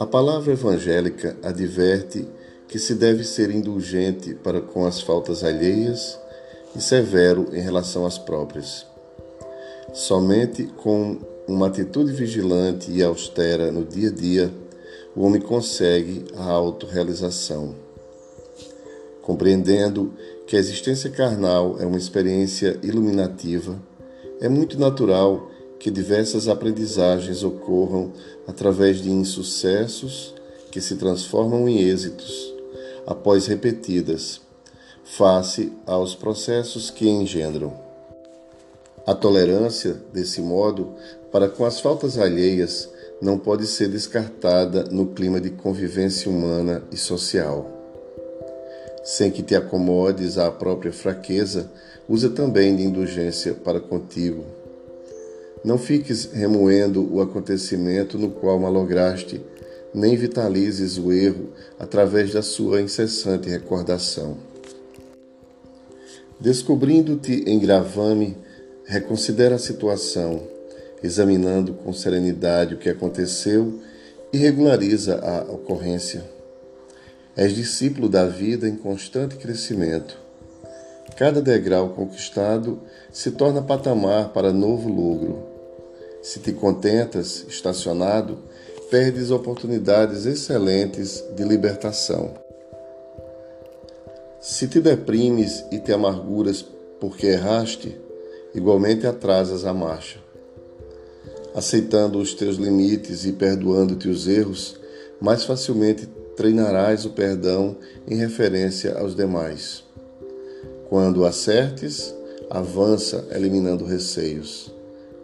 [0.00, 2.26] A palavra evangélica adverte
[2.68, 6.18] que se deve ser indulgente para com as faltas alheias
[6.76, 8.86] e severo em relação às próprias.
[9.92, 11.18] Somente com
[11.48, 14.54] uma atitude vigilante e austera no dia a dia,
[15.16, 17.74] o homem consegue a autorrealização.
[19.20, 20.14] Compreendendo
[20.46, 23.76] que a existência carnal é uma experiência iluminativa,
[24.40, 28.12] é muito natural que diversas aprendizagens ocorram
[28.46, 30.34] através de insucessos
[30.70, 32.54] que se transformam em êxitos
[33.06, 34.40] após repetidas,
[35.04, 37.72] face aos processos que engendram.
[39.06, 40.94] A tolerância, desse modo,
[41.32, 42.90] para com as faltas alheias
[43.22, 47.77] não pode ser descartada no clima de convivência humana e social.
[49.10, 51.70] Sem que te acomodes à própria fraqueza,
[52.08, 54.44] usa também de indulgência para contigo
[55.64, 59.40] não fiques remoendo o acontecimento no qual malograste,
[59.92, 64.36] nem vitalizes o erro através da sua incessante recordação.
[66.38, 68.36] Descobrindo-te em gravame,
[68.84, 70.42] reconsidera a situação,
[71.02, 73.80] examinando com serenidade o que aconteceu
[74.32, 76.37] e regulariza a ocorrência.
[77.38, 80.18] És discípulo da vida em constante crescimento.
[81.16, 82.80] Cada degrau conquistado
[83.12, 85.46] se torna patamar para novo logro.
[86.20, 88.38] Se te contentas estacionado,
[88.90, 92.34] perdes oportunidades excelentes de libertação.
[94.40, 96.64] Se te deprimes e te amarguras
[96.98, 97.96] porque erraste,
[98.52, 100.18] igualmente atrasas a marcha.
[101.54, 104.76] Aceitando os teus limites e perdoando-te os erros,
[105.20, 107.74] mais facilmente treinarás o perdão
[108.06, 109.82] em referência aos demais.
[110.88, 112.14] Quando acertes,
[112.48, 114.72] avança eliminando receios.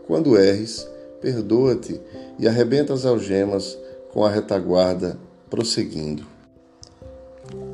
[0.09, 2.01] Quando erres, perdoa-te
[2.37, 3.79] e arrebenta as algemas
[4.13, 5.17] com a retaguarda,
[5.49, 6.27] prosseguindo.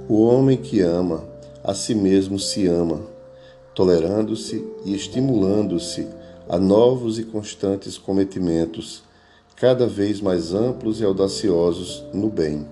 [0.07, 1.25] O homem que ama,
[1.65, 3.01] a si mesmo se ama,
[3.75, 6.07] tolerando-se e estimulando-se
[6.47, 9.03] a novos e constantes cometimentos,
[9.57, 12.67] cada vez mais amplos e audaciosos no bem.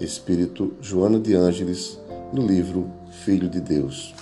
[0.00, 2.00] Espírito Joana de Ângeles,
[2.32, 2.90] no livro
[3.24, 4.14] Filho de Deus.